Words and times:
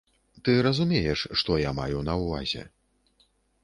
Ты 0.47 0.55
разумееш, 0.67 1.27
што 1.43 1.61
я 1.69 1.77
маю 1.83 2.03
на 2.11 2.19
ўвазе. 2.25 2.69